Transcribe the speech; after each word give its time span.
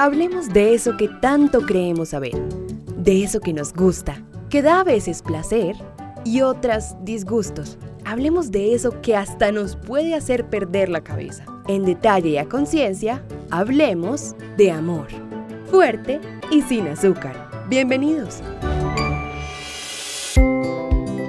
Hablemos 0.00 0.52
de 0.52 0.74
eso 0.74 0.96
que 0.96 1.08
tanto 1.08 1.62
creemos 1.62 2.10
saber, 2.10 2.40
de 2.96 3.24
eso 3.24 3.40
que 3.40 3.52
nos 3.52 3.72
gusta, 3.74 4.22
que 4.48 4.62
da 4.62 4.78
a 4.78 4.84
veces 4.84 5.22
placer 5.22 5.74
y 6.24 6.42
otras 6.42 6.94
disgustos. 7.04 7.78
Hablemos 8.04 8.52
de 8.52 8.74
eso 8.74 9.00
que 9.02 9.16
hasta 9.16 9.50
nos 9.50 9.74
puede 9.74 10.14
hacer 10.14 10.48
perder 10.48 10.88
la 10.88 11.02
cabeza. 11.02 11.44
En 11.66 11.84
detalle 11.84 12.28
y 12.28 12.38
a 12.38 12.48
conciencia, 12.48 13.24
hablemos 13.50 14.36
de 14.56 14.70
amor. 14.70 15.08
Fuerte 15.68 16.20
y 16.52 16.62
sin 16.62 16.86
azúcar. 16.86 17.50
Bienvenidos. 17.68 18.40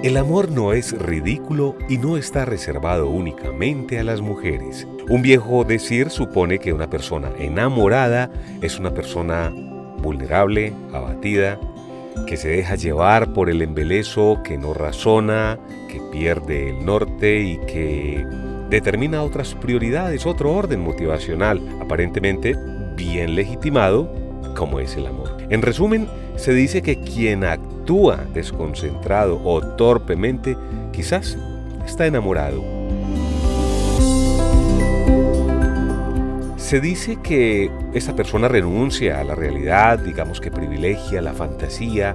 El 0.01 0.15
amor 0.15 0.49
no 0.49 0.71
es 0.71 0.97
ridículo 0.97 1.75
y 1.89 1.97
no 1.97 2.15
está 2.15 2.45
reservado 2.45 3.09
únicamente 3.09 3.99
a 3.99 4.03
las 4.05 4.21
mujeres. 4.21 4.87
Un 5.09 5.21
viejo 5.21 5.65
decir 5.65 6.09
supone 6.09 6.59
que 6.59 6.71
una 6.71 6.89
persona 6.89 7.31
enamorada 7.37 8.31
es 8.61 8.79
una 8.79 8.93
persona 8.93 9.51
vulnerable, 10.01 10.71
abatida, 10.93 11.59
que 12.27 12.37
se 12.37 12.47
deja 12.47 12.75
llevar 12.75 13.33
por 13.33 13.49
el 13.49 13.61
embeleso, 13.61 14.39
que 14.41 14.57
no 14.57 14.73
razona, 14.73 15.59
que 15.89 15.99
pierde 16.13 16.69
el 16.69 16.85
norte 16.85 17.41
y 17.41 17.57
que 17.67 18.25
determina 18.69 19.21
otras 19.21 19.53
prioridades, 19.53 20.25
otro 20.25 20.53
orden 20.53 20.79
motivacional, 20.79 21.59
aparentemente 21.81 22.55
bien 22.95 23.35
legitimado, 23.35 24.09
como 24.55 24.79
es 24.79 24.95
el 24.95 25.07
amor. 25.07 25.35
En 25.49 25.61
resumen, 25.61 26.07
se 26.37 26.53
dice 26.53 26.81
que 26.81 27.01
quien 27.01 27.43
actúa 27.43 27.78
desconcentrado 28.33 29.41
o 29.43 29.61
torpemente 29.61 30.55
quizás 30.91 31.37
está 31.85 32.05
enamorado. 32.05 32.63
Se 36.57 36.79
dice 36.79 37.17
que 37.23 37.71
esa 37.93 38.15
persona 38.15 38.47
renuncia 38.47 39.19
a 39.19 39.23
la 39.23 39.33
realidad, 39.33 39.97
digamos 39.97 40.39
que 40.39 40.51
privilegia 40.51 41.19
la 41.19 41.33
fantasía, 41.33 42.13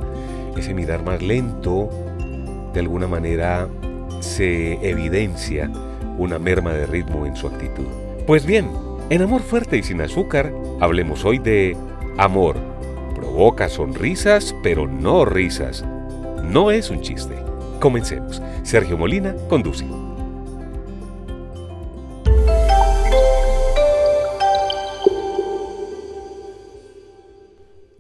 ese 0.57 0.75
mirar 0.75 1.05
más 1.05 1.21
lento, 1.21 1.91
de 2.73 2.79
alguna 2.79 3.09
manera 3.09 3.69
se 4.21 4.75
evidencia 4.89 5.69
una 6.19 6.39
merma 6.39 6.73
de 6.73 6.87
ritmo 6.87 7.27
en 7.27 7.35
su 7.35 7.49
actitud. 7.49 7.87
Pues 8.29 8.47
bien, 8.47 8.71
en 9.11 9.23
Amor 9.23 9.43
Fuerte 9.43 9.77
y 9.77 9.83
Sin 9.83 10.01
Azúcar, 10.01 10.53
hablemos 10.79 11.25
hoy 11.25 11.39
de 11.39 11.77
amor. 12.17 12.74
Provoca 13.35 13.69
sonrisas, 13.69 14.55
pero 14.63 14.87
no 14.87 15.25
risas. 15.25 15.83
No 16.45 16.71
es 16.71 16.91
un 16.91 17.01
chiste. 17.01 17.35
Comencemos. 17.81 18.41
Sergio 18.63 18.97
Molina 18.97 19.35
conduce. 19.49 19.85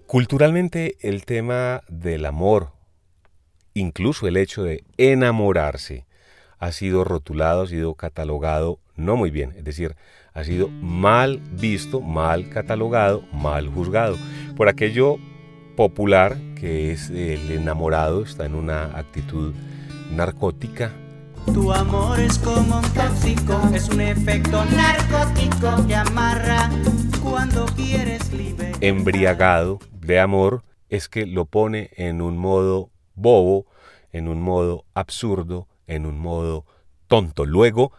Culturalmente 0.07 0.99
el 1.01 1.25
tema 1.25 1.83
del 1.89 2.27
amor, 2.27 2.71
incluso 3.75 4.29
el 4.29 4.37
hecho 4.37 4.62
de 4.62 4.85
enamorarse, 4.99 6.07
ha 6.61 6.71
sido 6.71 7.03
rotulado, 7.03 7.62
ha 7.62 7.67
sido 7.67 7.97
catalogado 7.97 8.79
no 8.95 9.17
muy 9.17 9.33
bien, 9.33 9.53
es 9.57 9.65
decir, 9.65 9.97
ha 10.35 10.43
sido 10.43 10.69
mal 10.69 11.41
visto, 11.53 12.01
mal 12.01 12.49
catalogado, 12.49 13.23
mal 13.33 13.69
juzgado. 13.69 14.17
Por 14.57 14.69
aquello 14.69 15.19
popular 15.77 16.37
que 16.57 16.91
es 16.91 17.09
el 17.11 17.53
enamorado, 17.53 18.25
está 18.25 18.45
en 18.45 18.57
una 18.57 18.87
actitud 18.99 19.55
narcótica. 20.11 20.91
Tu 21.53 21.73
amor 21.73 22.19
es 22.19 22.39
como 22.39 22.79
un 22.79 22.93
tóxico, 22.95 23.61
es 23.73 23.89
un 23.89 24.01
efecto 24.01 24.65
narcótico 24.65 25.87
que 25.87 25.95
amarra 25.95 26.69
cuando 27.23 27.67
quieres 27.67 28.33
libre. 28.33 28.73
Embriagado 28.81 29.79
de 29.93 30.19
amor 30.19 30.65
es 30.89 31.09
que 31.09 31.27
lo 31.27 31.45
pone 31.45 31.91
en 31.97 32.21
un 32.21 32.39
modo 32.39 32.91
bobo, 33.15 33.67
en 34.11 34.27
un 34.27 34.43
modo 34.43 34.85
absurdo, 34.95 35.69
en 35.87 36.06
un 36.06 36.19
modo 36.19 36.65
tonto. 37.06 37.44
Luego, 37.44 37.93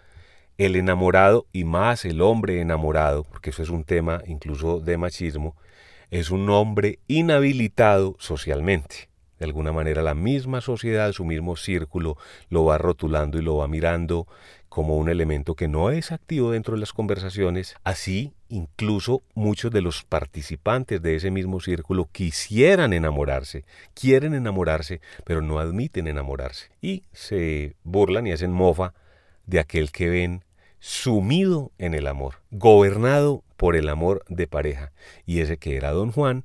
el 0.57 0.75
enamorado 0.75 1.47
y 1.51 1.63
más 1.63 2.05
el 2.05 2.21
hombre 2.21 2.61
enamorado, 2.61 3.23
porque 3.23 3.49
eso 3.49 3.63
es 3.63 3.69
un 3.69 3.83
tema 3.83 4.21
incluso 4.25 4.79
de 4.79 4.97
machismo, 4.97 5.55
es 6.11 6.31
un 6.31 6.49
hombre 6.49 6.99
inhabilitado 7.07 8.15
socialmente. 8.19 9.09
De 9.39 9.45
alguna 9.45 9.73
manera 9.73 10.01
la 10.01 10.13
misma 10.13 10.61
sociedad, 10.61 11.11
su 11.11 11.25
mismo 11.25 11.57
círculo, 11.57 12.17
lo 12.49 12.63
va 12.63 12.77
rotulando 12.77 13.37
y 13.37 13.41
lo 13.41 13.57
va 13.57 13.67
mirando 13.67 14.27
como 14.69 14.95
un 14.97 15.09
elemento 15.09 15.55
que 15.55 15.67
no 15.67 15.89
es 15.89 16.13
activo 16.13 16.51
dentro 16.51 16.75
de 16.75 16.79
las 16.79 16.93
conversaciones. 16.93 17.75
Así, 17.83 18.33
incluso 18.47 19.23
muchos 19.33 19.71
de 19.71 19.81
los 19.81 20.03
participantes 20.03 21.01
de 21.01 21.15
ese 21.15 21.31
mismo 21.31 21.59
círculo 21.59 22.07
quisieran 22.09 22.93
enamorarse, 22.93 23.65
quieren 23.93 24.33
enamorarse, 24.33 25.01
pero 25.25 25.41
no 25.41 25.59
admiten 25.59 26.07
enamorarse. 26.07 26.69
Y 26.81 27.03
se 27.11 27.75
burlan 27.83 28.27
y 28.27 28.31
hacen 28.31 28.51
mofa 28.51 28.93
de 29.45 29.59
aquel 29.59 29.91
que 29.91 30.09
ven 30.09 30.44
sumido 30.85 31.71
en 31.79 31.95
el 31.95 32.05
amor, 32.05 32.35
gobernado 32.51 33.43
por 33.57 33.75
el 33.75 33.89
amor 33.89 34.23
de 34.29 34.45
pareja. 34.45 34.91
Y 35.25 35.39
ese 35.39 35.57
que 35.57 35.77
era 35.77 35.89
don 35.89 36.11
Juan 36.11 36.43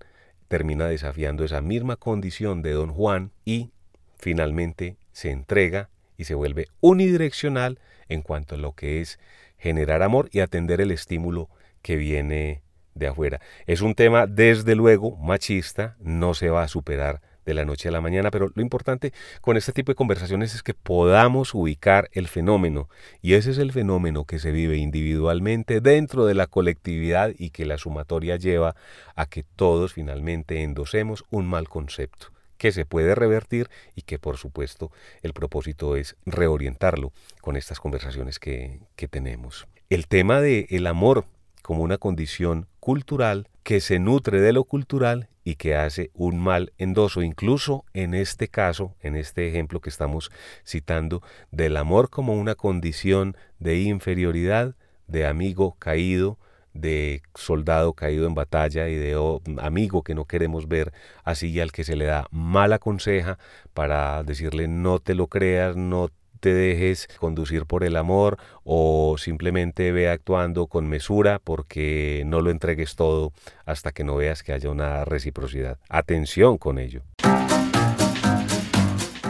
termina 0.48 0.86
desafiando 0.86 1.44
esa 1.44 1.60
misma 1.60 1.96
condición 1.96 2.62
de 2.62 2.72
don 2.72 2.90
Juan 2.90 3.32
y 3.44 3.70
finalmente 4.16 4.96
se 5.12 5.30
entrega 5.30 5.90
y 6.16 6.24
se 6.24 6.34
vuelve 6.34 6.68
unidireccional 6.80 7.80
en 8.08 8.22
cuanto 8.22 8.54
a 8.54 8.58
lo 8.58 8.72
que 8.72 9.02
es 9.02 9.18
generar 9.58 10.02
amor 10.02 10.30
y 10.32 10.40
atender 10.40 10.80
el 10.80 10.90
estímulo 10.90 11.50
que 11.82 11.96
viene 11.96 12.62
de 12.94 13.08
afuera. 13.08 13.42
Es 13.66 13.82
un 13.82 13.94
tema 13.94 14.26
desde 14.26 14.74
luego 14.74 15.18
machista, 15.18 15.98
no 16.00 16.32
se 16.32 16.48
va 16.48 16.62
a 16.62 16.68
superar 16.68 17.20
de 17.44 17.54
la 17.54 17.64
noche 17.64 17.88
a 17.88 17.92
la 17.92 18.00
mañana, 18.00 18.30
pero 18.30 18.50
lo 18.54 18.62
importante 18.62 19.12
con 19.40 19.56
este 19.56 19.72
tipo 19.72 19.92
de 19.92 19.96
conversaciones 19.96 20.54
es 20.54 20.62
que 20.62 20.74
podamos 20.74 21.54
ubicar 21.54 22.08
el 22.12 22.28
fenómeno 22.28 22.88
y 23.22 23.34
ese 23.34 23.50
es 23.50 23.58
el 23.58 23.72
fenómeno 23.72 24.24
que 24.24 24.38
se 24.38 24.52
vive 24.52 24.76
individualmente 24.76 25.80
dentro 25.80 26.26
de 26.26 26.34
la 26.34 26.46
colectividad 26.46 27.32
y 27.36 27.50
que 27.50 27.64
la 27.64 27.78
sumatoria 27.78 28.36
lleva 28.36 28.76
a 29.14 29.26
que 29.26 29.44
todos 29.56 29.94
finalmente 29.94 30.62
endosemos 30.62 31.24
un 31.30 31.46
mal 31.46 31.68
concepto 31.68 32.28
que 32.60 32.72
se 32.72 32.84
puede 32.84 33.14
revertir 33.14 33.70
y 33.94 34.02
que 34.02 34.18
por 34.18 34.36
supuesto 34.36 34.92
el 35.22 35.32
propósito 35.32 35.96
es 35.96 36.16
reorientarlo 36.26 37.12
con 37.40 37.56
estas 37.56 37.80
conversaciones 37.80 38.38
que, 38.38 38.80
que 38.96 39.08
tenemos. 39.08 39.66
El 39.88 40.06
tema 40.06 40.42
del 40.42 40.66
el 40.68 40.86
amor 40.86 41.24
como 41.62 41.82
una 41.82 41.96
condición 41.96 42.66
cultural 42.80 43.48
que 43.62 43.80
se 43.80 43.98
nutre 43.98 44.40
de 44.40 44.52
lo 44.52 44.64
cultural 44.64 45.28
y 45.44 45.54
que 45.54 45.74
hace 45.76 46.10
un 46.14 46.38
mal 46.38 46.72
endoso, 46.78 47.22
incluso 47.22 47.84
en 47.92 48.14
este 48.14 48.48
caso, 48.48 48.96
en 49.00 49.16
este 49.16 49.48
ejemplo 49.48 49.80
que 49.80 49.90
estamos 49.90 50.30
citando, 50.66 51.22
del 51.50 51.76
amor 51.76 52.10
como 52.10 52.34
una 52.34 52.54
condición 52.54 53.36
de 53.58 53.80
inferioridad, 53.80 54.74
de 55.06 55.26
amigo 55.26 55.76
caído, 55.78 56.38
de 56.72 57.22
soldado 57.34 57.94
caído 57.94 58.26
en 58.26 58.34
batalla 58.34 58.88
y 58.88 58.94
de 58.94 59.16
oh, 59.16 59.42
amigo 59.58 60.02
que 60.02 60.14
no 60.14 60.24
queremos 60.24 60.68
ver 60.68 60.92
así 61.24 61.58
al 61.60 61.72
que 61.72 61.84
se 61.84 61.96
le 61.96 62.04
da 62.04 62.28
mala 62.30 62.78
conseja 62.78 63.38
para 63.74 64.22
decirle 64.22 64.68
no 64.68 65.00
te 65.00 65.14
lo 65.14 65.26
creas, 65.26 65.76
no 65.76 66.10
te 66.40 66.52
dejes 66.52 67.08
conducir 67.18 67.66
por 67.66 67.84
el 67.84 67.96
amor 67.96 68.38
o 68.64 69.16
simplemente 69.18 69.92
ve 69.92 70.08
actuando 70.08 70.66
con 70.66 70.88
mesura 70.88 71.38
porque 71.38 72.22
no 72.26 72.40
lo 72.40 72.50
entregues 72.50 72.96
todo 72.96 73.32
hasta 73.66 73.92
que 73.92 74.04
no 74.04 74.16
veas 74.16 74.42
que 74.42 74.52
haya 74.52 74.70
una 74.70 75.04
reciprocidad. 75.04 75.78
Atención 75.88 76.58
con 76.58 76.78
ello. 76.78 77.02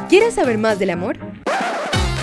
¿Quieres 0.08 0.34
saber 0.34 0.58
más 0.58 0.78
del 0.78 0.90
amor? 0.90 1.18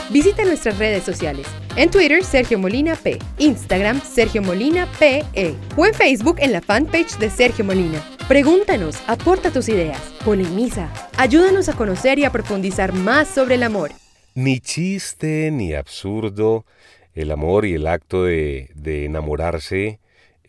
Visita 0.10 0.44
nuestras 0.46 0.78
redes 0.78 1.04
sociales. 1.04 1.48
En 1.76 1.92
Twitter, 1.92 2.24
Sergio 2.24 2.58
Molina 2.58 2.96
P. 2.96 3.20
Instagram, 3.38 4.02
Sergio 4.02 4.42
Molina 4.42 4.88
PE. 5.00 5.56
O 5.76 5.86
en 5.86 5.94
Facebook, 5.94 6.38
en 6.40 6.54
la 6.54 6.62
fanpage 6.62 7.18
de 7.18 7.30
Sergio 7.30 7.64
Molina. 7.64 8.02
Pregúntanos, 8.28 8.98
aporta 9.08 9.52
tus 9.52 9.70
ideas, 9.70 10.02
polemiza, 10.26 10.90
ayúdanos 11.18 11.70
a 11.70 11.74
conocer 11.74 12.20
y 12.20 12.26
a 12.26 12.32
profundizar 12.32 12.94
más 12.94 13.28
sobre 13.28 13.56
el 13.56 13.64
amor 13.64 13.92
ni 14.38 14.60
chiste 14.60 15.50
ni 15.52 15.74
absurdo. 15.74 16.64
El 17.16 17.32
amor 17.32 17.66
y 17.66 17.74
el 17.74 17.88
acto 17.88 18.24
de, 18.24 18.70
de, 18.76 19.06
enamorarse 19.06 20.00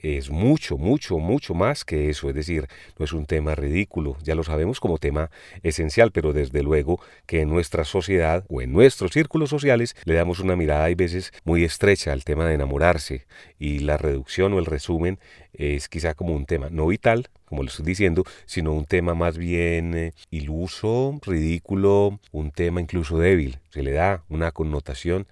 es 0.02 0.30
mucho, 0.30 0.76
mucho, 0.78 1.18
mucho 1.18 1.54
más 1.54 1.84
que 1.84 2.10
eso. 2.10 2.28
Es 2.28 2.34
decir, 2.34 2.66
no 2.98 3.04
es 3.04 3.12
un 3.12 3.26
tema 3.26 3.54
ridículo, 3.54 4.16
ya 4.22 4.34
lo 4.34 4.44
sabemos 4.44 4.80
como 4.80 4.98
tema 4.98 5.30
esencial, 5.62 6.12
pero 6.12 6.32
desde 6.32 6.62
luego 6.62 7.00
que 7.26 7.40
en 7.40 7.48
nuestra 7.48 7.84
sociedad 7.84 8.44
o 8.48 8.62
en 8.62 8.72
nuestros 8.72 9.12
círculos 9.12 9.50
sociales 9.50 9.96
le 10.04 10.14
damos 10.14 10.40
una 10.40 10.56
mirada 10.56 10.84
hay 10.84 10.94
veces 10.94 11.32
muy 11.44 11.64
estrecha 11.64 12.12
al 12.12 12.24
tema 12.24 12.46
de 12.46 12.54
enamorarse 12.54 13.26
y 13.58 13.80
la 13.80 13.96
reducción 13.96 14.52
o 14.52 14.58
el 14.58 14.66
resumen 14.66 15.18
es 15.52 15.88
quizá 15.88 16.14
como 16.14 16.34
un 16.34 16.46
tema 16.46 16.68
no 16.70 16.86
vital, 16.86 17.28
como 17.44 17.62
lo 17.62 17.68
estoy 17.68 17.86
diciendo, 17.86 18.24
sino 18.46 18.72
un 18.72 18.84
tema 18.84 19.14
más 19.14 19.38
bien 19.38 19.94
eh, 19.96 20.12
iluso, 20.30 21.18
ridículo, 21.24 22.20
un 22.30 22.50
tema 22.50 22.80
incluso 22.80 23.18
débil. 23.18 23.58
Se 23.70 23.82
le 23.82 23.92
da 23.92 24.24
una 24.28 24.52
connotación 24.52 25.26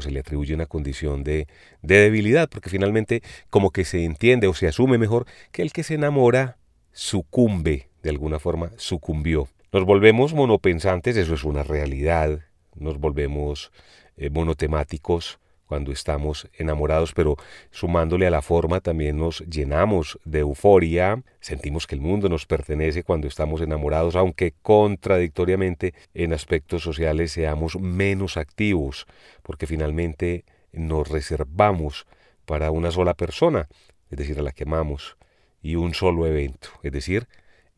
o 0.00 0.02
se 0.02 0.10
le 0.10 0.20
atribuye 0.20 0.54
una 0.54 0.66
condición 0.66 1.22
de, 1.22 1.46
de 1.82 1.96
debilidad, 1.98 2.48
porque 2.48 2.70
finalmente 2.70 3.22
como 3.50 3.70
que 3.70 3.84
se 3.84 4.04
entiende 4.04 4.48
o 4.48 4.54
se 4.54 4.66
asume 4.66 4.98
mejor 4.98 5.26
que 5.52 5.62
el 5.62 5.72
que 5.72 5.82
se 5.82 5.94
enamora 5.94 6.56
sucumbe, 6.92 7.88
de 8.02 8.10
alguna 8.10 8.38
forma 8.38 8.70
sucumbió. 8.76 9.48
Nos 9.72 9.84
volvemos 9.84 10.34
monopensantes, 10.34 11.16
eso 11.16 11.34
es 11.34 11.44
una 11.44 11.62
realidad, 11.62 12.40
nos 12.74 12.98
volvemos 12.98 13.70
eh, 14.16 14.30
monotemáticos, 14.30 15.38
cuando 15.70 15.92
estamos 15.92 16.48
enamorados, 16.58 17.12
pero 17.12 17.36
sumándole 17.70 18.26
a 18.26 18.30
la 18.32 18.42
forma 18.42 18.80
también 18.80 19.18
nos 19.18 19.38
llenamos 19.48 20.18
de 20.24 20.40
euforia, 20.40 21.22
sentimos 21.38 21.86
que 21.86 21.94
el 21.94 22.00
mundo 22.00 22.28
nos 22.28 22.44
pertenece 22.44 23.04
cuando 23.04 23.28
estamos 23.28 23.60
enamorados, 23.60 24.16
aunque 24.16 24.52
contradictoriamente 24.62 25.94
en 26.12 26.32
aspectos 26.32 26.82
sociales 26.82 27.30
seamos 27.30 27.78
menos 27.78 28.36
activos, 28.36 29.06
porque 29.44 29.68
finalmente 29.68 30.44
nos 30.72 31.08
reservamos 31.08 32.08
para 32.46 32.72
una 32.72 32.90
sola 32.90 33.14
persona, 33.14 33.68
es 34.10 34.18
decir, 34.18 34.40
a 34.40 34.42
la 34.42 34.50
que 34.50 34.64
amamos, 34.64 35.16
y 35.62 35.76
un 35.76 35.94
solo 35.94 36.26
evento, 36.26 36.70
es 36.82 36.90
decir, 36.90 37.28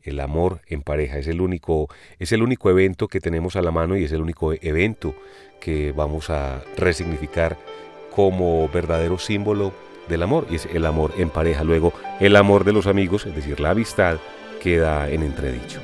el 0.01 0.19
amor 0.19 0.61
en 0.65 0.81
pareja. 0.81 1.19
Es 1.19 1.27
el 1.27 1.41
único, 1.41 1.89
es 2.17 2.31
el 2.31 2.41
único 2.41 2.71
evento 2.71 3.07
que 3.07 3.19
tenemos 3.19 3.55
a 3.55 3.61
la 3.61 3.69
mano 3.69 3.95
y 3.95 4.03
es 4.03 4.11
el 4.11 4.21
único 4.21 4.51
evento 4.51 5.13
que 5.61 5.91
vamos 5.93 6.29
a 6.29 6.61
resignificar 6.75 7.57
como 8.15 8.67
verdadero 8.69 9.17
símbolo 9.17 9.73
del 10.07 10.23
amor, 10.23 10.47
y 10.49 10.55
es 10.55 10.65
el 10.65 10.85
amor 10.85 11.13
en 11.17 11.29
pareja. 11.29 11.63
Luego, 11.63 11.93
el 12.19 12.35
amor 12.35 12.63
de 12.63 12.73
los 12.73 12.87
amigos, 12.87 13.25
es 13.25 13.35
decir, 13.35 13.59
la 13.59 13.71
amistad, 13.71 14.17
queda 14.61 15.09
en 15.09 15.23
entredicho. 15.23 15.79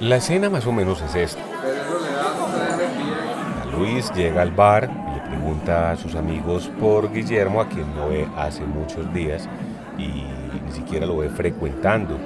La 0.00 0.16
escena 0.16 0.48
más 0.48 0.66
o 0.66 0.72
menos 0.72 1.02
es 1.02 1.14
esta. 1.14 1.42
Luis 3.76 4.12
llega 4.14 4.42
al 4.42 4.52
bar 4.52 4.90
y 4.90 5.14
le 5.14 5.28
pregunta 5.28 5.90
a 5.90 5.96
sus 5.96 6.14
amigos 6.14 6.70
por 6.80 7.12
Guillermo, 7.12 7.60
a 7.60 7.68
quien 7.68 7.94
no 7.94 8.08
ve 8.08 8.26
hace 8.36 8.62
muchos 8.62 9.12
días 9.12 9.48
y 9.98 10.24
ni 10.64 10.72
siquiera 10.72 11.06
lo 11.06 11.18
ve 11.18 11.28
frecuentando 11.28 12.18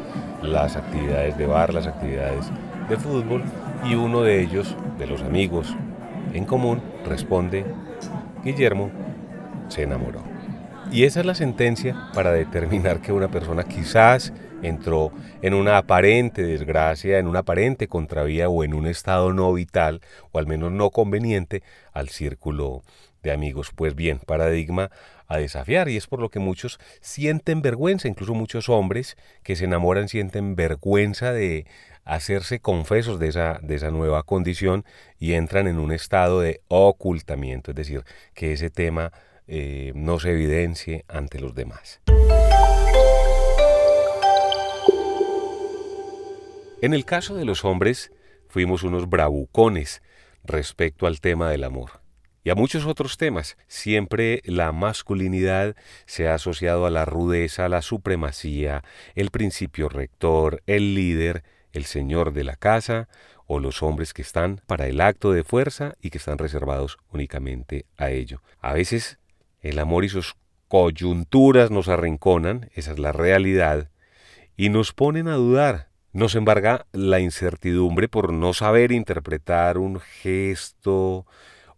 las 0.42 0.76
actividades 0.76 1.36
de 1.38 1.46
bar, 1.46 1.72
las 1.72 1.86
actividades 1.86 2.50
de 2.88 2.96
fútbol, 2.96 3.42
y 3.84 3.94
uno 3.94 4.22
de 4.22 4.40
ellos, 4.40 4.76
de 4.98 5.06
los 5.06 5.22
amigos 5.22 5.74
en 6.32 6.44
común, 6.44 6.82
responde, 7.04 7.64
Guillermo 8.44 8.90
se 9.68 9.82
enamoró. 9.82 10.22
Y 10.90 11.04
esa 11.04 11.20
es 11.20 11.26
la 11.26 11.34
sentencia 11.34 12.10
para 12.14 12.32
determinar 12.32 13.00
que 13.00 13.12
una 13.12 13.28
persona 13.28 13.64
quizás 13.64 14.32
entró 14.62 15.10
en 15.40 15.54
una 15.54 15.78
aparente 15.78 16.42
desgracia, 16.42 17.18
en 17.18 17.26
una 17.26 17.40
aparente 17.40 17.88
contravía 17.88 18.48
o 18.48 18.62
en 18.62 18.74
un 18.74 18.86
estado 18.86 19.32
no 19.32 19.52
vital, 19.52 20.00
o 20.32 20.38
al 20.38 20.46
menos 20.46 20.70
no 20.70 20.90
conveniente, 20.90 21.62
al 21.92 22.08
círculo 22.08 22.82
de 23.22 23.32
amigos. 23.32 23.70
Pues 23.74 23.94
bien, 23.94 24.19
paradigma 24.19 24.90
a 25.26 25.38
desafiar 25.38 25.88
y 25.88 25.96
es 25.96 26.06
por 26.06 26.20
lo 26.20 26.30
que 26.30 26.38
muchos 26.38 26.78
sienten 27.00 27.62
vergüenza, 27.62 28.08
incluso 28.08 28.34
muchos 28.34 28.69
hombres 28.69 29.16
que 29.42 29.56
se 29.56 29.64
enamoran 29.64 30.08
sienten 30.08 30.56
vergüenza 30.56 31.32
de 31.32 31.66
hacerse 32.04 32.60
confesos 32.60 33.19
de 33.19 33.28
esa, 33.28 33.58
de 33.62 33.76
esa 33.76 33.90
nueva 33.90 34.24
condición 34.24 34.84
y 35.19 35.34
entran 35.34 35.69
en 35.69 35.78
un 35.78 35.92
estado 35.92 36.40
de 36.40 36.60
ocultamiento, 36.69 37.70
es 37.70 37.76
decir, 37.76 38.04
que 38.34 38.52
ese 38.52 38.70
tema 38.70 39.12
eh, 39.46 39.92
no 39.94 40.18
se 40.18 40.32
evidencie 40.32 41.04
ante 41.08 41.40
los 41.40 41.54
demás. 41.54 42.00
En 46.82 46.94
el 46.94 47.04
caso 47.04 47.36
de 47.36 47.44
los 47.44 47.64
hombres, 47.64 48.12
fuimos 48.48 48.82
unos 48.82 49.08
bravucones 49.08 50.02
respecto 50.44 51.06
al 51.06 51.20
tema 51.20 51.48
del 51.48 51.62
amor 51.62 52.01
y 52.44 52.50
a 52.50 52.54
muchos 52.54 52.86
otros 52.86 53.16
temas. 53.16 53.56
Siempre 53.68 54.42
la 54.44 54.72
masculinidad 54.72 55.76
se 56.06 56.28
ha 56.28 56.34
asociado 56.34 56.86
a 56.86 56.90
la 56.90 57.04
rudeza, 57.04 57.66
a 57.66 57.68
la 57.68 57.82
supremacía, 57.82 58.82
el 59.14 59.30
principio 59.30 59.88
rector, 59.88 60.62
el 60.66 60.94
líder, 60.94 61.44
el 61.72 61.84
señor 61.84 62.32
de 62.32 62.44
la 62.44 62.56
casa 62.56 63.08
o 63.46 63.60
los 63.60 63.82
hombres 63.82 64.14
que 64.14 64.22
están 64.22 64.60
para 64.66 64.86
el 64.86 65.00
acto 65.00 65.32
de 65.32 65.44
fuerza 65.44 65.94
y 66.00 66.10
que 66.10 66.18
están 66.18 66.38
reservados 66.38 66.98
únicamente 67.12 67.86
a 67.96 68.10
ello. 68.10 68.42
A 68.60 68.72
veces 68.72 69.18
el 69.60 69.78
amor 69.78 70.04
y 70.04 70.08
sus 70.08 70.36
coyunturas 70.68 71.70
nos 71.70 71.88
arrinconan, 71.88 72.70
esa 72.74 72.92
es 72.92 72.98
la 72.98 73.12
realidad, 73.12 73.90
y 74.56 74.68
nos 74.68 74.92
ponen 74.92 75.28
a 75.28 75.34
dudar. 75.34 75.90
Nos 76.14 76.34
embarga 76.34 76.86
la 76.92 77.20
incertidumbre 77.20 78.08
por 78.08 78.32
no 78.32 78.52
saber 78.52 78.92
interpretar 78.92 79.78
un 79.78 80.00
gesto, 80.00 81.26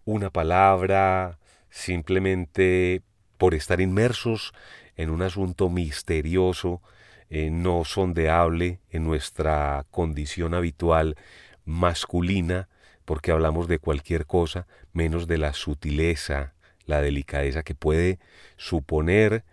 una 0.05 0.31
palabra, 0.31 1.39
simplemente 1.71 3.03
por 3.39 3.55
estar 3.55 3.81
inmersos 3.81 4.53
en 4.97 5.11
un 5.11 5.23
asunto 5.23 5.69
misterioso, 5.69 6.83
eh, 7.31 7.51
no 7.51 7.85
sondeable 7.85 8.81
en 8.91 9.05
nuestra 9.05 9.87
condición 9.91 10.55
habitual 10.55 11.17
masculina, 11.65 12.69
porque 13.05 13.33
hablamos 13.33 13.69
de 13.69 13.79
cualquier 13.79 14.27
cosa 14.27 14.67
menos 14.93 15.27
de 15.27 15.39
la 15.39 15.53
sutileza, 15.53 16.55
la 16.87 17.01
delicadeza 17.01 17.63
que 17.63 17.75
puede 17.75 18.19
suponer 18.57 19.45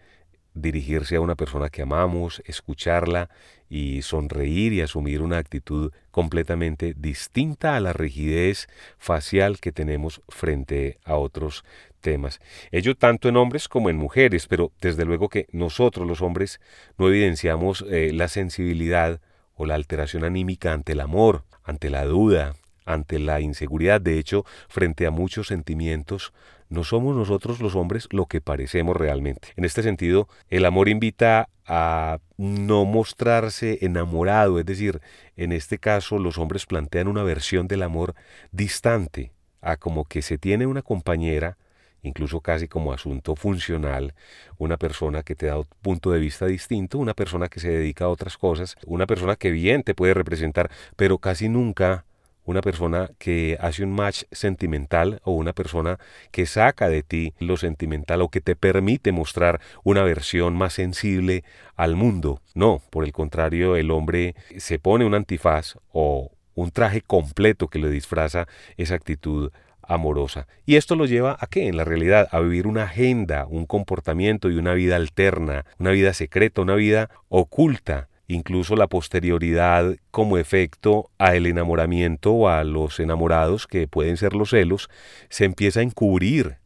dirigirse 0.54 1.16
a 1.16 1.22
una 1.22 1.36
persona 1.36 1.70
que 1.70 1.82
amamos, 1.82 2.42
escucharla 2.46 3.30
y 3.70 4.02
sonreír 4.02 4.74
y 4.74 4.82
asumir 4.82 5.22
una 5.22 5.38
actitud 5.38 5.92
completamente 6.12 6.94
distinta 6.98 7.76
a 7.76 7.80
la 7.80 7.94
rigidez 7.94 8.68
facial 8.98 9.60
que 9.60 9.72
tenemos 9.72 10.22
frente 10.28 11.00
a 11.06 11.16
otros 11.16 11.64
temas. 12.02 12.40
Ello 12.72 12.96
tanto 12.96 13.30
en 13.30 13.38
hombres 13.38 13.70
como 13.70 13.90
en 13.90 13.96
mujeres, 13.96 14.48
pero 14.48 14.72
desde 14.82 15.06
luego 15.06 15.30
que 15.30 15.48
nosotros 15.52 16.06
los 16.08 16.22
hombres 16.22 16.60
no 16.98 17.08
evidenciamos 17.08 17.86
eh, 17.90 18.12
la 18.14 18.28
sensibilidad 18.28 19.22
o 19.56 19.66
la 19.66 19.76
alteración 19.76 20.26
anímica 20.26 20.74
ante 20.74 20.94
el 20.94 21.00
amor, 21.00 21.46
ante 21.64 21.90
la 21.90 22.04
duda, 22.06 22.56
ante 22.86 23.20
la 23.20 23.42
inseguridad. 23.42 24.02
De 24.02 24.18
hecho, 24.18 24.46
frente 24.70 25.06
a 25.06 25.12
muchos 25.12 25.48
sentimientos, 25.48 26.34
no 26.70 26.84
somos 26.86 27.16
nosotros 27.16 27.60
los 27.60 27.76
hombres 27.76 28.08
lo 28.12 28.28
que 28.28 28.40
parecemos 28.40 28.96
realmente. 28.96 29.50
En 29.58 29.66
este 29.66 29.84
sentido, 29.84 30.30
el 30.50 30.66
amor 30.66 30.88
invita 30.88 31.50
a 31.66 32.20
no 32.38 32.86
mostrarse 32.86 33.80
enamorado, 33.82 34.58
es 34.58 34.66
decir, 34.66 35.02
en 35.36 35.52
este 35.52 35.78
caso 35.78 36.18
los 36.18 36.38
hombres 36.38 36.66
plantean 36.66 37.08
una 37.08 37.24
versión 37.24 37.68
del 37.68 37.84
amor 37.84 38.16
distante, 38.52 39.32
a 39.62 39.78
como 39.78 40.06
que 40.06 40.22
se 40.22 40.38
tiene 40.38 40.66
una 40.66 40.82
compañera, 40.82 41.58
incluso 42.04 42.42
casi 42.42 42.68
como 42.68 42.94
asunto 42.94 43.36
funcional, 43.36 44.14
una 44.58 44.78
persona 44.78 45.24
que 45.24 45.36
te 45.36 45.48
da 45.48 45.60
un 45.60 45.68
punto 45.82 46.12
de 46.12 46.20
vista 46.20 46.46
distinto, 46.46 46.98
una 46.98 47.14
persona 47.14 47.48
que 47.48 47.60
se 47.60 47.70
dedica 47.70 48.06
a 48.06 48.10
otras 48.10 48.38
cosas, 48.38 48.76
una 48.86 49.06
persona 49.06 49.36
que 49.36 49.52
bien 49.52 49.84
te 49.84 49.94
puede 49.94 50.14
representar, 50.14 50.72
pero 50.96 51.18
casi 51.20 51.48
nunca 51.48 52.06
una 52.46 52.62
persona 52.62 53.12
que 53.18 53.58
hace 53.60 53.84
un 53.84 53.92
match 53.92 54.24
sentimental 54.32 55.22
o 55.24 55.32
una 55.34 55.54
persona 55.54 56.00
que 56.32 56.46
saca 56.46 56.90
de 56.90 57.04
ti 57.04 57.34
lo 57.40 57.58
sentimental 57.58 58.22
o 58.22 58.30
que 58.30 58.42
te 58.42 58.56
permite 58.56 59.12
mostrar 59.12 59.60
una 59.84 60.04
versión 60.04 60.56
más 60.56 60.74
sensible 60.74 61.44
al 61.76 61.96
mundo. 61.96 62.42
No, 62.54 62.82
por 62.90 63.06
el 63.06 63.12
contrario, 63.12 63.76
el 63.76 63.92
hombre 63.92 64.36
se 64.58 64.80
pone 64.80 65.06
un 65.06 65.14
antifaz 65.14 65.76
o 65.92 66.32
un 66.56 66.72
traje 66.72 67.02
completo 67.02 67.68
que 67.68 67.80
le 67.80 67.90
disfraza 67.90 68.48
esa 68.78 68.96
actitud 68.96 69.52
amorosa. 69.82 70.48
Y 70.66 70.76
esto 70.76 70.96
lo 70.96 71.06
lleva 71.06 71.38
a 71.40 71.48
qué? 71.48 71.68
En 71.68 71.78
la 71.78 71.84
realidad, 71.84 72.28
a 72.32 72.40
vivir 72.40 72.68
una 72.68 72.84
agenda, 72.84 73.46
un 73.48 73.66
comportamiento 73.66 74.50
y 74.50 74.58
una 74.58 74.74
vida 74.74 74.96
alterna, 74.96 75.66
una 75.80 75.92
vida 75.92 76.14
secreta, 76.14 76.62
una 76.62 76.76
vida 76.76 77.10
oculta 77.30 78.08
incluso 78.34 78.76
la 78.76 78.88
posterioridad 78.88 79.96
como 80.10 80.38
efecto 80.38 81.10
a 81.18 81.36
el 81.36 81.46
enamoramiento 81.46 82.32
o 82.32 82.48
a 82.50 82.64
los 82.64 83.00
enamorados, 83.00 83.68
que 83.68 83.88
pueden 83.88 84.18
ser 84.18 84.34
los 84.34 84.52
celos, 84.52 84.90
se 85.30 85.46
empieza 85.46 85.82
a 85.82 85.84
encubrir 85.84 86.58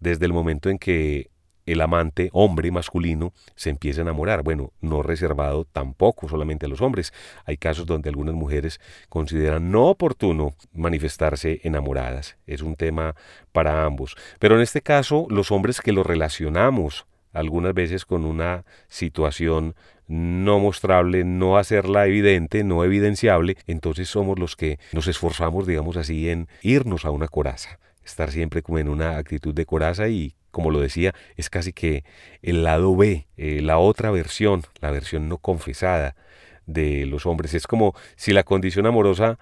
desde 0.00 0.26
el 0.26 0.32
momento 0.32 0.68
en 0.68 0.78
que 0.78 1.30
el 1.64 1.80
amante, 1.80 2.28
hombre 2.32 2.72
masculino, 2.72 3.32
se 3.54 3.70
empieza 3.70 4.00
a 4.00 4.02
enamorar. 4.02 4.42
Bueno, 4.42 4.72
no 4.80 5.02
reservado 5.02 5.64
tampoco 5.64 6.28
solamente 6.28 6.66
a 6.66 6.68
los 6.68 6.80
hombres. 6.80 7.12
Hay 7.44 7.56
casos 7.56 7.86
donde 7.86 8.08
algunas 8.08 8.34
mujeres 8.34 8.80
consideran 9.08 9.70
no 9.70 9.86
oportuno 9.86 10.56
manifestarse 10.72 11.60
enamoradas. 11.62 12.36
Es 12.46 12.62
un 12.62 12.74
tema 12.74 13.14
para 13.52 13.84
ambos. 13.84 14.16
Pero 14.40 14.56
en 14.56 14.62
este 14.62 14.82
caso, 14.82 15.26
los 15.30 15.52
hombres 15.52 15.80
que 15.80 15.92
lo 15.92 16.02
relacionamos 16.02 17.06
algunas 17.32 17.74
veces 17.74 18.04
con 18.04 18.24
una 18.24 18.64
situación 18.88 19.74
no 20.12 20.58
mostrable, 20.58 21.24
no 21.24 21.56
hacerla 21.56 22.06
evidente, 22.06 22.64
no 22.64 22.84
evidenciable, 22.84 23.56
entonces 23.66 24.08
somos 24.08 24.38
los 24.38 24.56
que 24.56 24.78
nos 24.92 25.06
esforzamos, 25.06 25.66
digamos 25.66 25.96
así, 25.96 26.28
en 26.28 26.48
irnos 26.60 27.06
a 27.06 27.10
una 27.10 27.28
coraza, 27.28 27.78
estar 28.04 28.30
siempre 28.30 28.62
como 28.62 28.78
en 28.78 28.90
una 28.90 29.16
actitud 29.16 29.54
de 29.54 29.64
coraza 29.64 30.08
y, 30.08 30.34
como 30.50 30.70
lo 30.70 30.80
decía, 30.80 31.14
es 31.36 31.48
casi 31.48 31.72
que 31.72 32.04
el 32.42 32.62
lado 32.62 32.94
B, 32.94 33.26
eh, 33.38 33.62
la 33.62 33.78
otra 33.78 34.10
versión, 34.10 34.64
la 34.80 34.90
versión 34.90 35.30
no 35.30 35.38
confesada, 35.38 36.14
de 36.66 37.06
los 37.06 37.26
hombres. 37.26 37.54
Es 37.54 37.66
como 37.66 37.94
si 38.16 38.32
la 38.32 38.44
condición 38.44 38.86
amorosa 38.86 39.38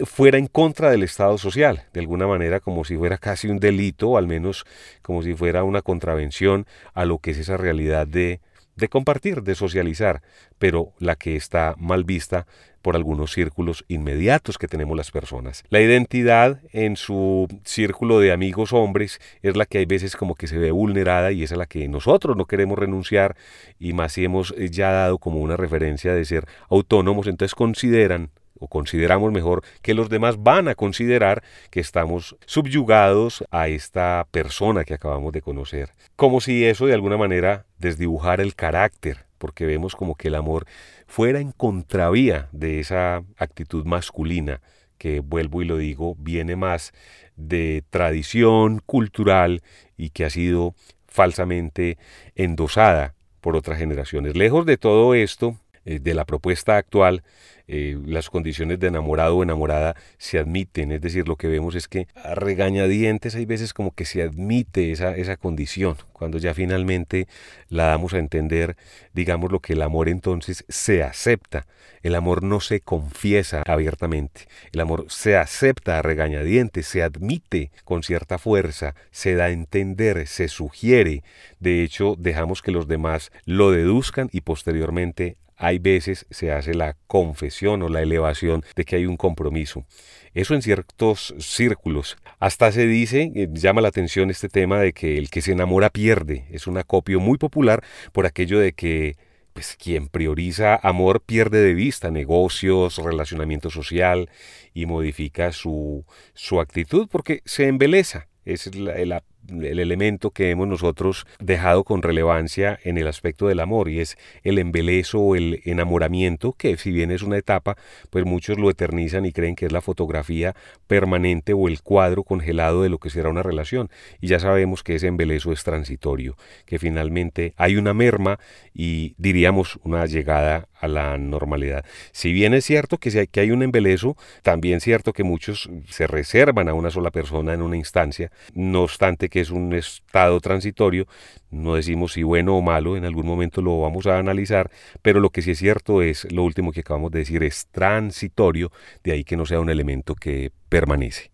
fuera 0.00 0.38
en 0.38 0.46
contra 0.46 0.90
del 0.90 1.02
Estado 1.02 1.38
social, 1.38 1.84
de 1.92 2.00
alguna 2.00 2.26
manera 2.26 2.60
como 2.60 2.84
si 2.84 2.96
fuera 2.96 3.18
casi 3.18 3.48
un 3.48 3.58
delito, 3.58 4.10
o 4.10 4.18
al 4.18 4.26
menos 4.26 4.64
como 5.02 5.22
si 5.22 5.34
fuera 5.34 5.62
una 5.62 5.82
contravención 5.82 6.66
a 6.94 7.04
lo 7.04 7.18
que 7.18 7.30
es 7.30 7.38
esa 7.38 7.56
realidad 7.56 8.06
de, 8.06 8.40
de 8.76 8.88
compartir, 8.88 9.42
de 9.42 9.54
socializar, 9.54 10.22
pero 10.58 10.92
la 10.98 11.16
que 11.16 11.36
está 11.36 11.74
mal 11.78 12.04
vista 12.04 12.46
por 12.82 12.94
algunos 12.94 13.32
círculos 13.32 13.84
inmediatos 13.88 14.58
que 14.58 14.68
tenemos 14.68 14.96
las 14.96 15.10
personas. 15.10 15.64
La 15.70 15.80
identidad 15.80 16.60
en 16.72 16.96
su 16.96 17.48
círculo 17.64 18.20
de 18.20 18.30
amigos 18.30 18.72
hombres 18.72 19.20
es 19.42 19.56
la 19.56 19.66
que 19.66 19.78
hay 19.78 19.86
veces 19.86 20.14
como 20.14 20.36
que 20.36 20.46
se 20.46 20.58
ve 20.58 20.70
vulnerada 20.70 21.32
y 21.32 21.42
es 21.42 21.50
a 21.50 21.56
la 21.56 21.66
que 21.66 21.88
nosotros 21.88 22.36
no 22.36 22.44
queremos 22.44 22.78
renunciar 22.78 23.34
y 23.80 23.92
más 23.92 24.12
si 24.12 24.24
hemos 24.24 24.54
eh, 24.56 24.70
ya 24.70 24.92
dado 24.92 25.18
como 25.18 25.40
una 25.40 25.56
referencia 25.56 26.14
de 26.14 26.24
ser 26.24 26.46
autónomos, 26.68 27.26
entonces 27.26 27.56
consideran 27.56 28.30
o 28.58 28.68
consideramos 28.68 29.32
mejor 29.32 29.62
que 29.82 29.94
los 29.94 30.08
demás 30.08 30.42
van 30.42 30.68
a 30.68 30.74
considerar 30.74 31.42
que 31.70 31.80
estamos 31.80 32.36
subyugados 32.46 33.44
a 33.50 33.68
esta 33.68 34.26
persona 34.30 34.84
que 34.84 34.94
acabamos 34.94 35.32
de 35.32 35.42
conocer. 35.42 35.90
Como 36.16 36.40
si 36.40 36.64
eso 36.64 36.86
de 36.86 36.94
alguna 36.94 37.16
manera 37.16 37.66
desdibujara 37.78 38.42
el 38.42 38.54
carácter, 38.54 39.26
porque 39.38 39.66
vemos 39.66 39.94
como 39.94 40.14
que 40.14 40.28
el 40.28 40.34
amor 40.34 40.66
fuera 41.06 41.40
en 41.40 41.52
contravía 41.52 42.48
de 42.52 42.80
esa 42.80 43.22
actitud 43.36 43.84
masculina 43.84 44.60
que 44.98 45.20
vuelvo 45.20 45.62
y 45.62 45.66
lo 45.66 45.76
digo, 45.76 46.14
viene 46.18 46.56
más 46.56 46.92
de 47.36 47.84
tradición 47.90 48.80
cultural 48.84 49.62
y 49.96 50.10
que 50.10 50.24
ha 50.24 50.30
sido 50.30 50.74
falsamente 51.06 51.98
endosada 52.34 53.14
por 53.40 53.56
otras 53.56 53.78
generaciones. 53.78 54.36
Lejos 54.36 54.66
de 54.66 54.76
todo 54.76 55.14
esto, 55.14 55.56
eh, 55.86 56.00
de 56.00 56.14
la 56.14 56.24
propuesta 56.24 56.76
actual, 56.76 57.22
eh, 57.68 57.96
las 58.06 58.28
condiciones 58.28 58.80
de 58.80 58.88
enamorado 58.88 59.36
o 59.36 59.42
enamorada 59.44 59.94
se 60.18 60.38
admiten, 60.38 60.90
es 60.90 61.00
decir, 61.00 61.28
lo 61.28 61.36
que 61.36 61.46
vemos 61.46 61.76
es 61.76 61.86
que 61.86 62.08
a 62.16 62.34
regañadientes 62.34 63.36
hay 63.36 63.44
veces 63.44 63.72
como 63.72 63.92
que 63.92 64.04
se 64.04 64.22
admite 64.22 64.90
esa, 64.90 65.16
esa 65.16 65.36
condición, 65.36 65.96
cuando 66.12 66.38
ya 66.38 66.54
finalmente 66.54 67.28
la 67.68 67.86
damos 67.86 68.14
a 68.14 68.18
entender, 68.18 68.76
digamos 69.14 69.52
lo 69.52 69.60
que 69.60 69.74
el 69.74 69.82
amor 69.82 70.08
entonces 70.08 70.64
se 70.68 71.04
acepta, 71.04 71.66
el 72.02 72.16
amor 72.16 72.42
no 72.42 72.60
se 72.60 72.80
confiesa 72.80 73.62
abiertamente, 73.64 74.48
el 74.72 74.80
amor 74.80 75.06
se 75.08 75.36
acepta 75.36 75.98
a 75.98 76.02
regañadientes, 76.02 76.88
se 76.88 77.04
admite 77.04 77.70
con 77.84 78.02
cierta 78.02 78.38
fuerza, 78.38 78.96
se 79.12 79.36
da 79.36 79.44
a 79.44 79.50
entender, 79.50 80.26
se 80.26 80.48
sugiere, 80.48 81.22
de 81.60 81.84
hecho 81.84 82.16
dejamos 82.18 82.60
que 82.60 82.72
los 82.72 82.88
demás 82.88 83.30
lo 83.44 83.70
deduzcan 83.70 84.28
y 84.32 84.40
posteriormente 84.40 85.36
hay 85.56 85.78
veces 85.78 86.26
se 86.30 86.52
hace 86.52 86.74
la 86.74 86.96
confesión 87.06 87.82
o 87.82 87.88
la 87.88 88.02
elevación 88.02 88.62
de 88.74 88.84
que 88.84 88.96
hay 88.96 89.06
un 89.06 89.16
compromiso. 89.16 89.86
Eso 90.34 90.54
en 90.54 90.62
ciertos 90.62 91.34
círculos. 91.38 92.18
Hasta 92.38 92.70
se 92.72 92.86
dice, 92.86 93.32
eh, 93.34 93.48
llama 93.52 93.80
la 93.80 93.88
atención 93.88 94.30
este 94.30 94.48
tema 94.48 94.78
de 94.80 94.92
que 94.92 95.16
el 95.16 95.30
que 95.30 95.40
se 95.40 95.52
enamora 95.52 95.88
pierde. 95.88 96.46
Es 96.50 96.66
un 96.66 96.76
acopio 96.76 97.20
muy 97.20 97.38
popular 97.38 97.82
por 98.12 98.26
aquello 98.26 98.58
de 98.58 98.72
que 98.72 99.16
pues 99.54 99.74
quien 99.82 100.08
prioriza 100.08 100.78
amor 100.82 101.22
pierde 101.22 101.62
de 101.62 101.72
vista 101.72 102.10
negocios, 102.10 102.98
relacionamiento 102.98 103.70
social 103.70 104.28
y 104.74 104.84
modifica 104.84 105.50
su, 105.52 106.04
su 106.34 106.60
actitud 106.60 107.08
porque 107.10 107.40
se 107.46 107.66
embeleza. 107.66 108.28
Es 108.44 108.76
la, 108.76 109.02
la 109.06 109.24
el 109.48 109.78
elemento 109.78 110.30
que 110.30 110.50
hemos 110.50 110.68
nosotros 110.68 111.26
dejado 111.38 111.84
con 111.84 112.02
relevancia 112.02 112.78
en 112.84 112.98
el 112.98 113.06
aspecto 113.06 113.48
del 113.48 113.60
amor 113.60 113.88
y 113.88 114.00
es 114.00 114.16
el 114.42 114.58
embelezo 114.58 115.20
o 115.20 115.36
el 115.36 115.60
enamoramiento, 115.64 116.52
que 116.52 116.76
si 116.76 116.90
bien 116.90 117.10
es 117.10 117.22
una 117.22 117.38
etapa, 117.38 117.76
pues 118.10 118.24
muchos 118.24 118.58
lo 118.58 118.70
eternizan 118.70 119.26
y 119.26 119.32
creen 119.32 119.56
que 119.56 119.66
es 119.66 119.72
la 119.72 119.80
fotografía 119.80 120.54
permanente 120.86 121.52
o 121.52 121.68
el 121.68 121.82
cuadro 121.82 122.22
congelado 122.22 122.82
de 122.82 122.88
lo 122.88 122.98
que 122.98 123.10
será 123.10 123.28
una 123.28 123.42
relación. 123.42 123.90
Y 124.20 124.28
ya 124.28 124.38
sabemos 124.38 124.82
que 124.82 124.96
ese 124.96 125.06
embelezo 125.06 125.52
es 125.52 125.64
transitorio, 125.64 126.36
que 126.64 126.78
finalmente 126.78 127.54
hay 127.56 127.76
una 127.76 127.94
merma 127.94 128.38
y 128.74 129.14
diríamos 129.18 129.78
una 129.82 130.06
llegada 130.06 130.68
a 130.78 130.88
la 130.88 131.16
normalidad. 131.18 131.84
Si 132.12 132.32
bien 132.32 132.54
es 132.54 132.64
cierto 132.64 132.98
que, 132.98 133.18
hay, 133.18 133.26
que 133.26 133.40
hay 133.40 133.50
un 133.50 133.62
embelezo, 133.62 134.16
también 134.42 134.76
es 134.76 134.84
cierto 134.84 135.12
que 135.12 135.24
muchos 135.24 135.70
se 135.88 136.06
reservan 136.06 136.68
a 136.68 136.74
una 136.74 136.90
sola 136.90 137.10
persona 137.10 137.54
en 137.54 137.62
una 137.62 137.76
instancia, 137.76 138.30
no 138.54 138.82
obstante 138.82 139.28
que 139.28 139.35
es 139.40 139.50
un 139.50 139.72
estado 139.72 140.40
transitorio, 140.40 141.06
no 141.50 141.74
decimos 141.74 142.12
si 142.12 142.22
bueno 142.22 142.56
o 142.56 142.62
malo, 142.62 142.96
en 142.96 143.04
algún 143.04 143.26
momento 143.26 143.62
lo 143.62 143.80
vamos 143.80 144.06
a 144.06 144.18
analizar, 144.18 144.70
pero 145.02 145.20
lo 145.20 145.30
que 145.30 145.42
sí 145.42 145.52
es 145.52 145.58
cierto 145.58 146.02
es, 146.02 146.30
lo 146.32 146.42
último 146.44 146.72
que 146.72 146.80
acabamos 146.80 147.10
de 147.10 147.20
decir, 147.20 147.42
es 147.42 147.66
transitorio, 147.70 148.70
de 149.04 149.12
ahí 149.12 149.24
que 149.24 149.36
no 149.36 149.46
sea 149.46 149.60
un 149.60 149.70
elemento 149.70 150.14
que 150.14 150.50
permanece. 150.68 151.30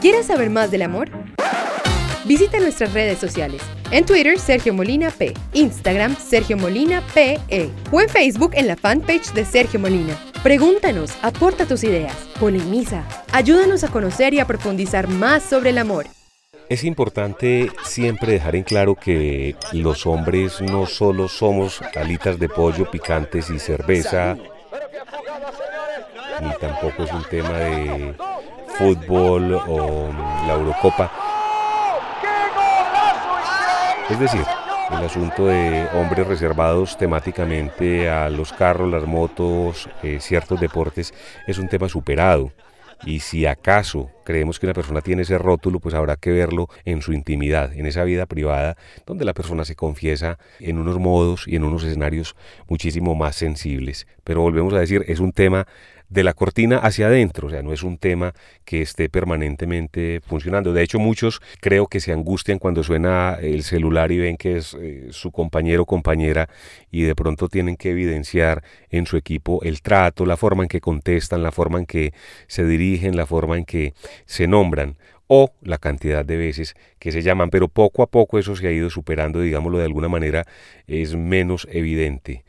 ¿Quieres 0.00 0.26
saber 0.26 0.50
más 0.50 0.70
del 0.70 0.82
amor? 0.82 1.10
Visita 2.28 2.60
nuestras 2.60 2.92
redes 2.92 3.18
sociales. 3.18 3.62
En 3.90 4.04
Twitter, 4.04 4.38
Sergio 4.38 4.74
Molina 4.74 5.10
P. 5.10 5.32
Instagram, 5.54 6.14
Sergio 6.14 6.58
Molina 6.58 7.02
PE. 7.14 7.70
O 7.90 8.02
en 8.02 8.08
Facebook, 8.10 8.50
en 8.52 8.68
la 8.68 8.76
fanpage 8.76 9.32
de 9.32 9.46
Sergio 9.46 9.80
Molina. 9.80 10.14
Pregúntanos, 10.42 11.12
aporta 11.22 11.64
tus 11.64 11.84
ideas, 11.84 12.14
polemiza, 12.38 13.02
ayúdanos 13.32 13.82
a 13.82 13.88
conocer 13.88 14.34
y 14.34 14.40
a 14.40 14.46
profundizar 14.46 15.08
más 15.08 15.42
sobre 15.42 15.70
el 15.70 15.78
amor. 15.78 16.04
Es 16.68 16.84
importante 16.84 17.72
siempre 17.86 18.34
dejar 18.34 18.56
en 18.56 18.64
claro 18.64 18.94
que 18.94 19.56
los 19.72 20.04
hombres 20.04 20.60
no 20.60 20.84
solo 20.84 21.28
somos 21.28 21.80
alitas 21.96 22.38
de 22.38 22.50
pollo 22.50 22.90
picantes 22.90 23.48
y 23.48 23.58
cerveza, 23.58 24.36
ni 26.42 26.50
tampoco 26.60 27.04
es 27.04 27.12
un 27.12 27.24
tema 27.24 27.52
de 27.52 28.14
fútbol 28.76 29.54
o 29.54 30.10
la 30.46 30.52
Eurocopa 30.52 31.27
es 34.10 34.18
decir, 34.18 34.42
el 34.90 35.04
asunto 35.04 35.46
de 35.46 35.86
hombres 35.94 36.26
reservados 36.26 36.96
temáticamente 36.96 38.08
a 38.08 38.30
los 38.30 38.54
carros, 38.54 38.90
las 38.90 39.06
motos, 39.06 39.88
eh, 40.02 40.18
ciertos 40.20 40.58
deportes, 40.60 41.12
es 41.46 41.58
un 41.58 41.68
tema 41.68 41.90
superado. 41.90 42.52
Y 43.04 43.20
si 43.20 43.44
acaso 43.46 44.10
creemos 44.24 44.58
que 44.58 44.66
una 44.66 44.72
persona 44.72 45.02
tiene 45.02 45.22
ese 45.22 45.36
rótulo, 45.38 45.78
pues 45.78 45.94
habrá 45.94 46.16
que 46.16 46.32
verlo 46.32 46.68
en 46.84 47.02
su 47.02 47.12
intimidad, 47.12 47.72
en 47.74 47.86
esa 47.86 48.02
vida 48.04 48.26
privada, 48.26 48.76
donde 49.06 49.24
la 49.24 49.34
persona 49.34 49.64
se 49.64 49.76
confiesa 49.76 50.38
en 50.58 50.78
unos 50.78 50.98
modos 50.98 51.46
y 51.46 51.56
en 51.56 51.64
unos 51.64 51.84
escenarios 51.84 52.34
muchísimo 52.66 53.14
más 53.14 53.36
sensibles. 53.36 54.06
Pero 54.24 54.40
volvemos 54.40 54.72
a 54.74 54.80
decir, 54.80 55.04
es 55.06 55.20
un 55.20 55.32
tema 55.32 55.66
de 56.08 56.24
la 56.24 56.32
cortina 56.32 56.78
hacia 56.78 57.06
adentro, 57.06 57.48
o 57.48 57.50
sea, 57.50 57.62
no 57.62 57.72
es 57.72 57.82
un 57.82 57.98
tema 57.98 58.32
que 58.64 58.80
esté 58.82 59.08
permanentemente 59.08 60.20
funcionando. 60.26 60.72
De 60.72 60.82
hecho, 60.82 60.98
muchos 60.98 61.40
creo 61.60 61.86
que 61.86 62.00
se 62.00 62.12
angustian 62.12 62.58
cuando 62.58 62.82
suena 62.82 63.36
el 63.40 63.62
celular 63.62 64.10
y 64.10 64.18
ven 64.18 64.36
que 64.36 64.56
es 64.56 64.74
eh, 64.80 65.08
su 65.10 65.30
compañero 65.30 65.82
o 65.82 65.86
compañera 65.86 66.48
y 66.90 67.02
de 67.02 67.14
pronto 67.14 67.48
tienen 67.48 67.76
que 67.76 67.90
evidenciar 67.90 68.62
en 68.90 69.06
su 69.06 69.16
equipo 69.16 69.60
el 69.62 69.82
trato, 69.82 70.24
la 70.24 70.36
forma 70.36 70.62
en 70.62 70.68
que 70.68 70.80
contestan, 70.80 71.42
la 71.42 71.52
forma 71.52 71.78
en 71.78 71.86
que 71.86 72.12
se 72.46 72.64
dirigen, 72.64 73.16
la 73.16 73.26
forma 73.26 73.58
en 73.58 73.64
que 73.64 73.92
se 74.24 74.46
nombran 74.46 74.96
o 75.26 75.52
la 75.62 75.78
cantidad 75.78 76.24
de 76.24 76.36
veces 76.36 76.74
que 76.98 77.12
se 77.12 77.22
llaman, 77.22 77.50
pero 77.50 77.68
poco 77.68 78.02
a 78.02 78.06
poco 78.06 78.38
eso 78.38 78.56
se 78.56 78.66
ha 78.66 78.72
ido 78.72 78.88
superando, 78.88 79.40
digámoslo 79.40 79.78
de 79.78 79.84
alguna 79.84 80.08
manera, 80.08 80.46
es 80.86 81.14
menos 81.14 81.68
evidente. 81.70 82.44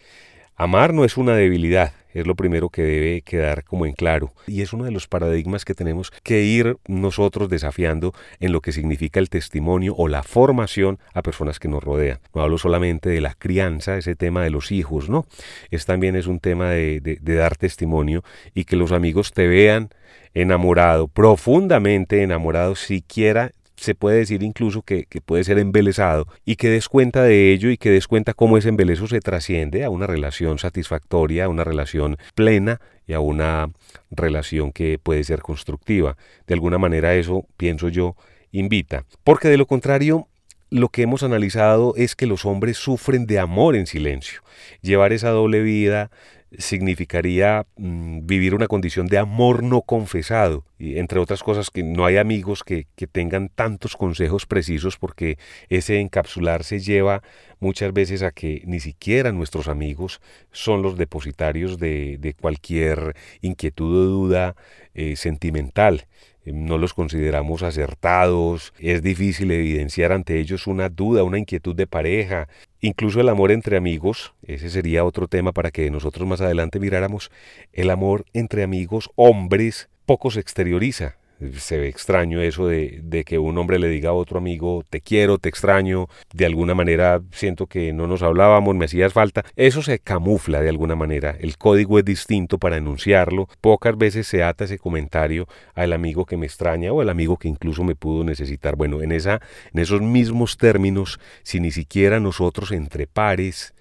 Amar 0.55 0.93
no 0.93 1.05
es 1.05 1.17
una 1.17 1.35
debilidad, 1.35 1.93
es 2.13 2.25
lo 2.25 2.35
primero 2.35 2.69
que 2.69 2.81
debe 2.81 3.21
quedar 3.21 3.63
como 3.63 3.85
en 3.85 3.93
claro. 3.93 4.33
Y 4.47 4.61
es 4.61 4.73
uno 4.73 4.85
de 4.85 4.91
los 4.91 5.07
paradigmas 5.07 5.65
que 5.65 5.73
tenemos 5.73 6.11
que 6.23 6.43
ir 6.43 6.77
nosotros 6.87 7.49
desafiando 7.49 8.13
en 8.39 8.51
lo 8.51 8.61
que 8.61 8.71
significa 8.71 9.19
el 9.19 9.29
testimonio 9.29 9.95
o 9.95 10.07
la 10.07 10.23
formación 10.23 10.99
a 11.13 11.21
personas 11.21 11.59
que 11.59 11.67
nos 11.67 11.83
rodean. 11.83 12.19
No 12.33 12.41
hablo 12.41 12.57
solamente 12.57 13.09
de 13.09 13.21
la 13.21 13.33
crianza, 13.33 13.97
ese 13.97 14.15
tema 14.15 14.43
de 14.43 14.49
los 14.49 14.71
hijos, 14.71 15.09
no. 15.09 15.25
Es 15.71 15.85
también 15.85 16.15
es 16.15 16.27
un 16.27 16.39
tema 16.39 16.69
de, 16.71 16.99
de 16.99 17.35
dar 17.35 17.55
testimonio 17.55 18.23
y 18.53 18.65
que 18.65 18.75
los 18.75 18.91
amigos 18.91 19.33
te 19.33 19.47
vean 19.47 19.89
enamorado, 20.33 21.07
profundamente 21.07 22.23
enamorado, 22.23 22.75
siquiera 22.75 23.51
se 23.79 23.95
puede 23.95 24.17
decir 24.17 24.43
incluso 24.43 24.81
que, 24.81 25.07
puede 25.25 25.43
ser 25.43 25.57
embelesado 25.59 26.27
y 26.45 26.55
que 26.55 26.69
des 26.69 26.89
cuenta 26.89 27.23
de 27.23 27.51
ello 27.51 27.69
y 27.69 27.77
que 27.77 27.89
des 27.89 28.07
cuenta 28.07 28.33
cómo 28.33 28.57
ese 28.57 28.69
embeleso 28.69 29.07
se 29.07 29.19
trasciende 29.19 29.83
a 29.83 29.89
una 29.89 30.07
relación 30.07 30.59
satisfactoria, 30.59 31.45
a 31.45 31.49
una 31.49 31.63
relación 31.63 32.17
plena 32.35 32.79
y 33.07 33.13
a 33.13 33.19
una 33.19 33.71
relación 34.11 34.71
que 34.71 34.99
puede 34.99 35.23
ser 35.23 35.41
constructiva. 35.41 36.17
De 36.47 36.53
alguna 36.53 36.77
manera 36.77 37.15
eso, 37.15 37.45
pienso 37.57 37.89
yo, 37.89 38.15
invita. 38.51 39.05
Porque 39.23 39.47
de 39.47 39.57
lo 39.57 39.65
contrario, 39.65 40.27
lo 40.69 40.89
que 40.89 41.01
hemos 41.01 41.23
analizado 41.23 41.93
es 41.95 42.15
que 42.15 42.27
los 42.27 42.45
hombres 42.45 42.77
sufren 42.77 43.25
de 43.25 43.39
amor 43.39 43.75
en 43.75 43.87
silencio. 43.87 44.41
Llevar 44.81 45.13
esa 45.13 45.29
doble 45.29 45.61
vida 45.61 46.11
significaría 46.57 47.65
mm, 47.77 48.25
vivir 48.25 48.55
una 48.55 48.67
condición 48.67 49.07
de 49.07 49.17
amor 49.17 49.63
no 49.63 49.81
confesado. 49.81 50.65
Y 50.77 50.97
entre 50.97 51.19
otras 51.19 51.43
cosas 51.43 51.69
que 51.69 51.83
no 51.83 52.05
hay 52.05 52.17
amigos 52.17 52.63
que, 52.63 52.87
que, 52.95 53.07
tengan 53.07 53.49
tantos 53.49 53.95
consejos 53.95 54.45
precisos 54.45 54.97
porque 54.97 55.37
ese 55.69 55.99
encapsularse 55.99 56.79
lleva 56.79 57.21
muchas 57.59 57.93
veces 57.93 58.23
a 58.23 58.31
que 58.31 58.63
ni 58.65 58.79
siquiera 58.79 59.31
nuestros 59.31 59.67
amigos 59.67 60.21
son 60.51 60.81
los 60.81 60.97
depositarios 60.97 61.77
de, 61.77 62.17
de 62.19 62.33
cualquier 62.33 63.15
inquietud 63.41 63.95
o 63.97 64.05
duda 64.05 64.55
eh, 64.93 65.15
sentimental 65.15 66.07
no 66.53 66.77
los 66.77 66.93
consideramos 66.93 67.63
acertados, 67.63 68.73
es 68.79 69.03
difícil 69.03 69.51
evidenciar 69.51 70.11
ante 70.11 70.39
ellos 70.39 70.67
una 70.67 70.89
duda, 70.89 71.23
una 71.23 71.37
inquietud 71.37 71.75
de 71.75 71.87
pareja, 71.87 72.47
incluso 72.81 73.21
el 73.21 73.29
amor 73.29 73.51
entre 73.51 73.77
amigos, 73.77 74.33
ese 74.43 74.69
sería 74.69 75.05
otro 75.05 75.27
tema 75.27 75.51
para 75.51 75.71
que 75.71 75.89
nosotros 75.91 76.27
más 76.27 76.41
adelante 76.41 76.79
miráramos, 76.79 77.31
el 77.73 77.89
amor 77.89 78.25
entre 78.33 78.63
amigos 78.63 79.09
hombres 79.15 79.89
poco 80.05 80.31
se 80.31 80.39
exterioriza, 80.39 81.18
se 81.57 81.77
ve 81.77 81.87
extraño 81.87 82.41
eso 82.41 82.67
de, 82.67 82.99
de, 83.03 83.23
que 83.23 83.39
un 83.39 83.57
hombre 83.57 83.79
le 83.79 83.89
diga 83.89 84.09
a 84.09 84.13
otro 84.13 84.37
amigo, 84.37 84.83
te 84.89 85.01
quiero, 85.01 85.37
te 85.37 85.49
extraño, 85.49 86.07
de 86.33 86.45
alguna 86.45 86.75
manera 86.75 87.21
siento 87.31 87.67
que 87.67 87.93
no 87.93 88.07
nos 88.07 88.23
hablábamos, 88.23 88.75
me 88.75 88.85
hacías 88.85 89.13
falta. 89.13 89.45
Eso 89.55 89.81
se 89.81 89.99
camufla 89.99 90.61
de 90.61 90.69
alguna 90.69 90.95
manera, 90.95 91.35
el 91.39 91.57
código 91.57 91.99
es 91.99 92.05
distinto 92.05 92.57
para 92.57 92.77
enunciarlo, 92.77 93.47
pocas 93.61 93.97
veces 93.97 94.27
se 94.27 94.43
ata 94.43 94.65
ese 94.65 94.79
comentario 94.79 95.47
al 95.75 95.93
amigo 95.93 96.25
que 96.25 96.37
me 96.37 96.45
extraña 96.45 96.91
o 96.91 97.01
al 97.01 97.09
amigo 97.09 97.37
que 97.37 97.47
incluso 97.47 97.83
me 97.83 97.95
pudo 97.95 98.23
necesitar. 98.23 98.75
Bueno, 98.75 99.01
en, 99.01 99.11
esa, 99.11 99.41
en 99.73 99.79
esos 99.79 100.01
mismos 100.01 100.57
términos, 100.57 101.19
si 101.43 101.59
ni 101.59 101.71
siquiera 101.71 102.19
nosotros 102.19 102.71
entre 102.71 103.07
pares, 103.07 103.73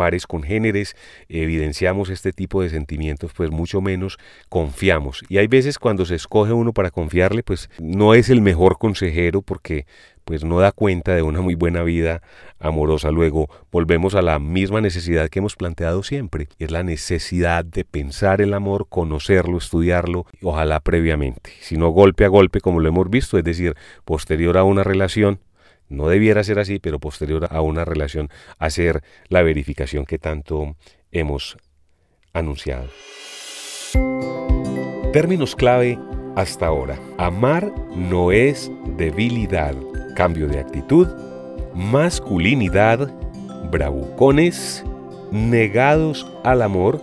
pares 0.00 0.26
congéneres 0.26 0.96
evidenciamos 1.28 2.08
este 2.08 2.32
tipo 2.32 2.62
de 2.62 2.70
sentimientos, 2.70 3.32
pues 3.36 3.50
mucho 3.50 3.82
menos 3.82 4.16
confiamos. 4.48 5.22
Y 5.28 5.36
hay 5.36 5.46
veces 5.46 5.78
cuando 5.78 6.06
se 6.06 6.14
escoge 6.14 6.54
uno 6.54 6.72
para 6.72 6.90
confiarle, 6.90 7.42
pues 7.42 7.68
no 7.78 8.14
es 8.14 8.30
el 8.30 8.40
mejor 8.40 8.78
consejero 8.78 9.42
porque 9.42 9.84
pues 10.24 10.42
no 10.42 10.58
da 10.58 10.72
cuenta 10.72 11.14
de 11.14 11.20
una 11.20 11.42
muy 11.42 11.54
buena 11.54 11.82
vida 11.82 12.22
amorosa. 12.58 13.10
Luego 13.10 13.50
volvemos 13.70 14.14
a 14.14 14.22
la 14.22 14.38
misma 14.38 14.80
necesidad 14.80 15.28
que 15.28 15.40
hemos 15.40 15.54
planteado 15.54 16.02
siempre, 16.02 16.48
es 16.58 16.70
la 16.70 16.82
necesidad 16.82 17.62
de 17.62 17.84
pensar 17.84 18.40
el 18.40 18.54
amor, 18.54 18.86
conocerlo, 18.88 19.58
estudiarlo, 19.58 20.24
ojalá 20.42 20.80
previamente, 20.80 21.50
si 21.60 21.76
no 21.76 21.90
golpe 21.90 22.24
a 22.24 22.28
golpe 22.28 22.62
como 22.62 22.80
lo 22.80 22.88
hemos 22.88 23.10
visto, 23.10 23.36
es 23.36 23.44
decir, 23.44 23.74
posterior 24.06 24.56
a 24.56 24.64
una 24.64 24.82
relación, 24.82 25.40
no 25.90 26.08
debiera 26.08 26.42
ser 26.42 26.58
así, 26.58 26.78
pero 26.78 26.98
posterior 26.98 27.48
a 27.50 27.60
una 27.60 27.84
relación, 27.84 28.30
hacer 28.58 29.02
la 29.28 29.42
verificación 29.42 30.06
que 30.06 30.18
tanto 30.18 30.76
hemos 31.10 31.58
anunciado. 32.32 32.88
Términos 35.12 35.56
clave 35.56 35.98
hasta 36.36 36.66
ahora. 36.66 36.98
Amar 37.18 37.72
no 37.94 38.32
es 38.32 38.70
debilidad, 38.96 39.74
cambio 40.14 40.46
de 40.46 40.60
actitud, 40.60 41.08
masculinidad, 41.74 43.12
bravucones, 43.70 44.84
negados 45.32 46.26
al 46.44 46.62
amor, 46.62 47.00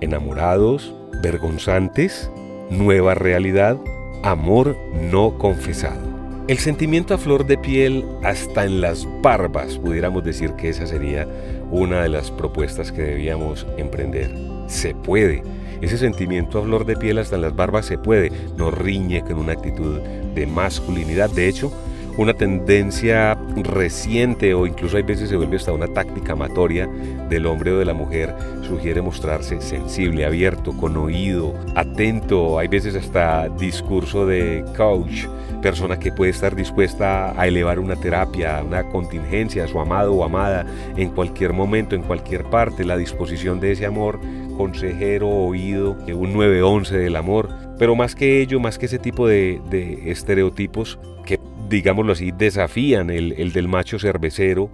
enamorados, 0.00 0.94
vergonzantes, 1.22 2.30
nueva 2.70 3.14
realidad, 3.14 3.78
amor 4.22 4.76
no 5.10 5.38
confesado. 5.38 6.05
El 6.48 6.58
sentimiento 6.58 7.12
a 7.12 7.18
flor 7.18 7.44
de 7.44 7.58
piel 7.58 8.04
hasta 8.22 8.64
en 8.64 8.80
las 8.80 9.04
barbas, 9.20 9.78
pudiéramos 9.78 10.22
decir 10.22 10.52
que 10.52 10.68
esa 10.68 10.86
sería 10.86 11.26
una 11.72 12.04
de 12.04 12.08
las 12.08 12.30
propuestas 12.30 12.92
que 12.92 13.02
debíamos 13.02 13.66
emprender. 13.76 14.32
Se 14.68 14.94
puede. 14.94 15.42
Ese 15.80 15.98
sentimiento 15.98 16.60
a 16.60 16.62
flor 16.62 16.86
de 16.86 16.94
piel 16.96 17.18
hasta 17.18 17.34
en 17.34 17.42
las 17.42 17.56
barbas 17.56 17.86
se 17.86 17.98
puede. 17.98 18.30
No 18.56 18.70
riñe 18.70 19.22
con 19.22 19.38
una 19.38 19.54
actitud 19.54 19.98
de 20.36 20.46
masculinidad. 20.46 21.30
De 21.30 21.48
hecho, 21.48 21.72
una 22.16 22.34
tendencia 22.34 23.36
reciente 23.56 24.54
o 24.54 24.66
incluso 24.66 24.96
hay 24.96 25.02
veces 25.02 25.28
se 25.28 25.36
vuelve 25.36 25.56
hasta 25.56 25.72
una 25.72 25.88
táctica 25.88 26.32
amatoria 26.32 26.88
del 27.28 27.46
hombre 27.46 27.72
o 27.72 27.78
de 27.78 27.84
la 27.84 27.94
mujer, 27.94 28.34
sugiere 28.62 29.02
mostrarse 29.02 29.60
sensible, 29.60 30.24
abierto, 30.24 30.76
con 30.76 30.96
oído, 30.96 31.54
atento, 31.74 32.58
hay 32.58 32.68
veces 32.68 32.94
hasta 32.94 33.48
discurso 33.48 34.26
de 34.26 34.64
coach, 34.76 35.26
persona 35.60 35.98
que 35.98 36.12
puede 36.12 36.30
estar 36.30 36.54
dispuesta 36.54 37.38
a 37.38 37.46
elevar 37.46 37.78
una 37.78 37.96
terapia, 37.96 38.62
una 38.64 38.84
contingencia 38.84 39.64
a 39.64 39.68
su 39.68 39.78
amado 39.80 40.14
o 40.14 40.24
amada 40.24 40.66
en 40.96 41.10
cualquier 41.10 41.52
momento, 41.52 41.94
en 41.94 42.02
cualquier 42.02 42.44
parte, 42.44 42.84
la 42.84 42.96
disposición 42.96 43.60
de 43.60 43.72
ese 43.72 43.86
amor, 43.86 44.20
consejero, 44.56 45.28
oído, 45.28 45.96
un 46.14 46.32
911 46.32 46.96
del 46.96 47.16
amor, 47.16 47.48
pero 47.78 47.94
más 47.94 48.14
que 48.14 48.40
ello, 48.40 48.58
más 48.58 48.78
que 48.78 48.86
ese 48.86 48.98
tipo 48.98 49.26
de, 49.26 49.60
de 49.68 50.10
estereotipos 50.10 50.98
que 51.24 51.38
digámoslo 51.68 52.12
así, 52.12 52.32
desafían 52.32 53.10
el, 53.10 53.32
el 53.32 53.52
del 53.52 53.68
macho 53.68 53.98
cervecero, 53.98 54.70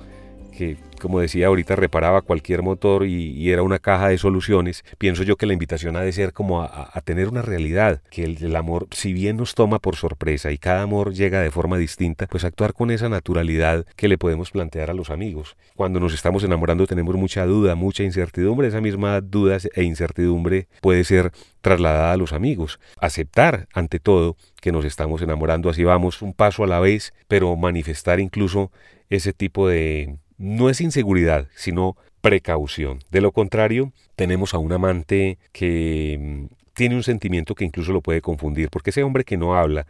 que 0.52 0.76
como 1.02 1.18
decía 1.18 1.48
ahorita 1.48 1.74
reparaba 1.74 2.22
cualquier 2.22 2.62
motor 2.62 3.04
y, 3.04 3.50
era 3.50 3.62
una 3.64 3.80
caja 3.80 4.08
de 4.08 4.18
soluciones, 4.18 4.84
pienso 4.98 5.24
yo 5.24 5.36
que 5.36 5.46
la 5.46 5.52
invitación 5.52 5.96
ha 5.96 6.00
de 6.00 6.12
ser 6.12 6.32
como 6.32 6.62
a, 6.62 6.92
tener 7.04 7.28
una 7.28 7.42
realidad, 7.42 8.00
que 8.08 8.22
el, 8.22 8.54
amor, 8.54 8.86
si 8.92 9.12
bien 9.12 9.36
nos 9.36 9.54
toma 9.54 9.80
por 9.80 9.96
sorpresa 9.96 10.52
y 10.52 10.58
cada 10.58 10.82
amor 10.82 11.12
llega 11.12 11.40
de 11.40 11.50
forma 11.50 11.76
distinta, 11.76 12.28
pues 12.28 12.44
actuar 12.44 12.72
con 12.72 12.92
esa 12.92 13.08
naturalidad 13.08 13.84
que 13.96 14.06
le 14.06 14.16
podemos 14.16 14.52
plantear 14.52 14.90
a 14.90 14.94
los 14.94 15.10
amigos. 15.10 15.56
Cuando 15.74 15.98
nos 15.98 16.14
estamos 16.14 16.44
enamorando 16.44 16.86
tenemos 16.86 17.16
mucha 17.16 17.44
duda, 17.46 17.74
mucha 17.74 18.04
incertidumbre, 18.04 18.68
esa 18.68 18.80
misma 18.80 19.20
duda 19.20 19.58
e 19.74 19.82
incertidumbre 19.82 20.68
puede 20.80 21.02
ser 21.02 21.32
trasladada 21.62 22.12
a 22.12 22.16
los 22.16 22.32
amigos. 22.32 22.78
Aceptar, 22.98 23.66
ante 23.74 23.98
todo, 23.98 24.36
que 24.60 24.70
nos 24.70 24.84
estamos 24.84 25.20
enamorando, 25.20 25.68
así 25.68 25.82
vamos 25.82 26.22
un 26.22 26.32
paso 26.32 26.62
a 26.62 26.68
la 26.68 26.78
vez, 26.78 27.12
pero 27.26 27.56
manifestar 27.56 28.20
incluso 28.20 28.70
ese 29.10 29.32
tipo 29.32 29.68
de 29.68 30.16
no 30.42 30.68
es 30.68 30.80
inseguridad, 30.80 31.46
sino 31.54 31.96
precaución. 32.20 32.98
De 33.12 33.20
lo 33.20 33.30
contrario, 33.30 33.92
tenemos 34.16 34.54
a 34.54 34.58
un 34.58 34.72
amante 34.72 35.38
que 35.52 36.18
mm, 36.20 36.54
tiene 36.74 36.96
un 36.96 37.04
sentimiento 37.04 37.54
que 37.54 37.64
incluso 37.64 37.92
lo 37.92 38.00
puede 38.00 38.20
confundir, 38.20 38.68
porque 38.68 38.90
ese 38.90 39.04
hombre 39.04 39.22
que 39.22 39.36
no 39.36 39.54
habla, 39.54 39.86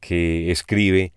que 0.00 0.50
escribe 0.50 1.12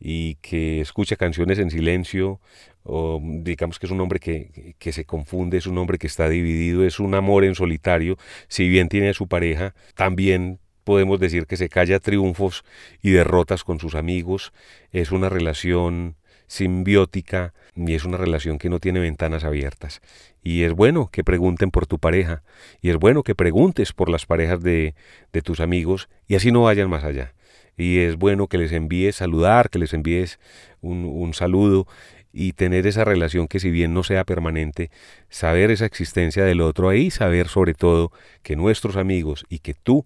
y 0.00 0.34
que 0.36 0.80
escucha 0.80 1.14
canciones 1.14 1.60
en 1.60 1.70
silencio, 1.70 2.40
o 2.82 3.20
digamos 3.22 3.78
que 3.78 3.86
es 3.86 3.92
un 3.92 4.00
hombre 4.00 4.18
que, 4.18 4.74
que, 4.80 4.92
se 4.92 5.04
confunde, 5.04 5.58
es 5.58 5.68
un 5.68 5.78
hombre 5.78 5.96
que 5.96 6.08
está 6.08 6.28
dividido, 6.28 6.84
es 6.84 6.98
un 6.98 7.14
amor 7.14 7.44
en 7.44 7.54
solitario, 7.54 8.18
si 8.48 8.68
bien 8.68 8.88
tiene 8.88 9.10
a 9.10 9.14
su 9.14 9.28
pareja, 9.28 9.76
también 9.94 10.58
podemos 10.82 11.20
decir 11.20 11.46
que 11.46 11.56
se 11.56 11.68
calla 11.68 12.00
triunfos 12.00 12.64
y 13.00 13.12
derrotas 13.12 13.62
con 13.62 13.78
sus 13.78 13.94
amigos, 13.94 14.52
es 14.90 15.12
una 15.12 15.28
relación 15.28 16.16
simbiótica 16.48 17.54
y 17.76 17.94
es 17.94 18.04
una 18.04 18.16
relación 18.16 18.58
que 18.58 18.68
no 18.68 18.78
tiene 18.78 19.00
ventanas 19.00 19.44
abiertas. 19.44 20.00
Y 20.42 20.62
es 20.62 20.72
bueno 20.72 21.08
que 21.10 21.24
pregunten 21.24 21.70
por 21.70 21.86
tu 21.86 21.98
pareja 21.98 22.42
y 22.80 22.90
es 22.90 22.96
bueno 22.96 23.22
que 23.22 23.34
preguntes 23.34 23.92
por 23.92 24.08
las 24.08 24.26
parejas 24.26 24.62
de, 24.62 24.94
de 25.32 25.42
tus 25.42 25.60
amigos 25.60 26.08
y 26.28 26.36
así 26.36 26.52
no 26.52 26.62
vayan 26.62 26.88
más 26.88 27.04
allá. 27.04 27.34
Y 27.76 27.98
es 27.98 28.16
bueno 28.16 28.46
que 28.46 28.58
les 28.58 28.72
envíes 28.72 29.16
saludar, 29.16 29.70
que 29.70 29.80
les 29.80 29.92
envíes 29.94 30.38
un, 30.80 31.04
un 31.04 31.34
saludo 31.34 31.86
y 32.32 32.52
tener 32.52 32.86
esa 32.86 33.04
relación 33.04 33.48
que 33.48 33.60
si 33.60 33.70
bien 33.70 33.94
no 33.94 34.02
sea 34.02 34.24
permanente, 34.24 34.90
saber 35.28 35.70
esa 35.70 35.86
existencia 35.86 36.44
del 36.44 36.60
otro 36.60 36.88
ahí, 36.88 37.10
saber 37.10 37.48
sobre 37.48 37.74
todo 37.74 38.12
que 38.42 38.56
nuestros 38.56 38.96
amigos 38.96 39.44
y 39.48 39.60
que 39.60 39.74
tú 39.74 40.04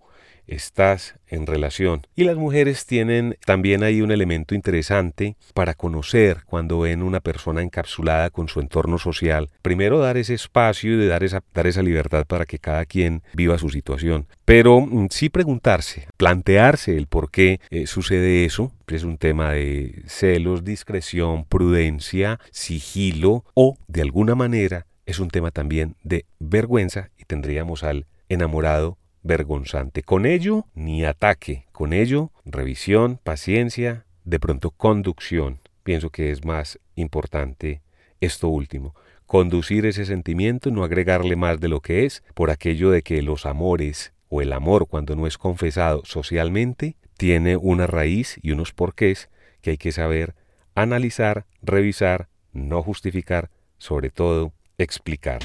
estás 0.49 1.15
en 1.29 1.47
relación. 1.47 2.07
Y 2.17 2.25
las 2.25 2.37
mujeres 2.37 2.87
tienen 2.87 3.37
también 3.45 3.83
ahí 3.83 4.03
un 4.03 4.11
elemento 4.11 4.55
interesante 4.55 5.37
para 5.55 5.75
conocer 5.75 6.43
cuando 6.47 6.81
ven 6.81 7.03
una 7.03 7.21
persona 7.21 7.63
encapsulada 7.63 8.31
con 8.31 8.49
su 8.49 8.61
entorno 8.61 8.99
social. 8.99 9.51
Primero 9.63 9.99
dar 9.99 10.17
ese 10.17 10.35
espacio 10.35 10.93
y 10.93 11.07
dar 11.07 11.23
esa, 11.23 11.43
dar 11.55 11.67
esa 11.67 11.83
libertad 11.83 12.27
para 12.27 12.47
que 12.47 12.59
cada 12.59 12.85
quien 12.87 13.23
viva 13.35 13.59
su 13.59 13.69
situación. 13.69 14.27
Pero 14.45 14.81
mm, 14.81 15.09
sí 15.11 15.29
preguntarse, 15.29 16.09
plantearse 16.17 16.97
el 16.97 17.07
por 17.07 17.31
qué 17.31 17.61
eh, 17.71 17.87
sucede 17.87 18.45
eso. 18.45 18.73
Es 18.87 19.05
un 19.05 19.19
tema 19.19 19.53
de 19.53 20.03
celos, 20.07 20.65
discreción, 20.65 21.45
prudencia, 21.45 22.41
sigilo 22.51 23.45
o 23.55 23.77
de 23.87 24.01
alguna 24.01 24.35
manera 24.35 24.87
es 25.09 25.21
un 25.21 25.29
tema 25.29 25.51
también 25.51 25.97
de 26.03 26.27
vergüenza 26.39 27.11
y 27.17 27.25
tendríamos 27.25 27.83
al 27.83 28.07
enamorado 28.29 28.99
vergonzante. 29.29 30.03
Con 30.03 30.27
ello, 30.27 30.67
ni 30.75 31.05
ataque. 31.05 31.67
Con 31.71 31.93
ello, 31.93 32.33
revisión, 32.45 33.21
paciencia, 33.23 34.07
de 34.25 34.41
pronto 34.41 34.73
conducción. 34.73 35.61
Pienso 35.85 36.11
que 36.11 36.33
es 36.33 36.45
más 36.45 36.81
importante 36.97 37.83
esto 38.21 38.49
último. 38.49 38.97
Conducir 39.27 39.87
ese 39.87 40.05
sentimiento, 40.05 40.73
no 40.73 40.83
agregarle 40.83 41.37
más 41.37 41.61
de 41.61 41.69
lo 41.69 41.81
que 41.81 42.05
es, 42.05 42.25
por 42.35 42.51
aquello 42.51 42.91
de 42.91 43.03
que 43.03 43.23
los 43.23 43.47
amores 43.47 44.13
o 44.29 44.43
el 44.43 44.53
amor 44.53 44.89
cuando 44.89 45.15
no 45.15 45.27
es 45.27 45.39
confesado 45.39 46.03
socialmente, 46.05 46.97
tiene 47.17 47.57
una 47.57 47.87
raíz 47.87 48.39
y 48.43 48.53
unos 48.53 48.73
porqués 48.73 49.29
que 49.61 49.71
hay 49.71 49.77
que 49.77 49.93
saber 49.93 50.35
analizar, 50.75 51.45
revisar, 51.63 52.29
no 52.53 52.83
justificar, 52.83 53.51
sobre 53.77 54.11
todo 54.11 54.53
explicar. 54.79 55.41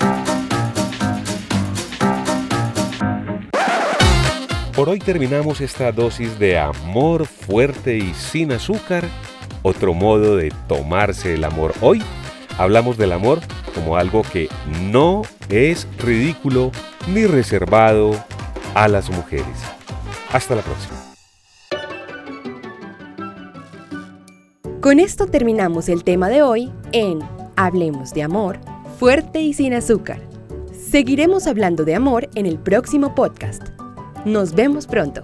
Por 4.76 4.90
hoy 4.90 4.98
terminamos 4.98 5.62
esta 5.62 5.92
dosis 5.92 6.40
de 6.40 6.58
amor 6.58 7.28
fuerte 7.28 7.96
y 7.96 8.12
sin 8.16 8.52
azúcar, 8.52 9.08
otro 9.62 9.94
modo 9.94 10.36
de 10.36 10.52
tomarse 10.68 11.36
el 11.36 11.44
amor. 11.44 11.74
Hoy 11.80 12.02
hablamos 12.58 12.98
del 12.98 13.12
amor 13.12 13.40
como 13.76 13.98
algo 13.98 14.24
que 14.24 14.50
no 14.92 15.22
es 15.50 15.88
ridículo 16.00 16.72
ni 17.08 17.28
reservado 17.28 18.14
a 18.74 18.88
las 18.88 19.12
mujeres. 19.12 19.46
Hasta 20.32 20.56
la 20.56 20.64
próxima. 20.64 20.96
Con 24.82 25.00
esto 25.00 25.28
terminamos 25.28 25.88
el 25.88 26.04
tema 26.04 26.30
de 26.30 26.42
hoy 26.42 26.72
en 26.94 27.20
Hablemos 27.56 28.12
de 28.16 28.24
amor, 28.24 28.58
fuerte 28.98 29.40
y 29.40 29.54
sin 29.54 29.76
azúcar. 29.76 30.20
Seguiremos 30.74 31.46
hablando 31.46 31.86
de 31.86 31.94
amor 31.94 32.28
en 32.34 32.48
el 32.48 32.58
próximo 32.58 33.14
podcast. 33.14 33.83
Nos 34.26 34.54
vemos 34.54 34.88
pronto. 34.88 35.22